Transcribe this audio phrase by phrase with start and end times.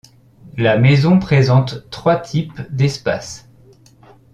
[0.57, 3.47] La maison présente trois types d’espaces.